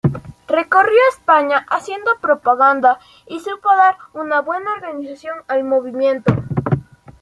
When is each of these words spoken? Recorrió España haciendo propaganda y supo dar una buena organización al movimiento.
Recorrió 0.47 0.97
España 1.13 1.63
haciendo 1.69 2.17
propaganda 2.19 2.97
y 3.27 3.39
supo 3.39 3.69
dar 3.75 3.97
una 4.13 4.41
buena 4.41 4.71
organización 4.73 5.43
al 5.47 5.63
movimiento. 5.63 6.33